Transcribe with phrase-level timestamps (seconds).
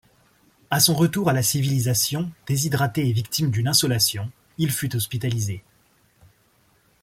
[0.71, 5.63] À son retour à la civilisation, déshydraté et victime d'une insolation, il fut hospitalisé.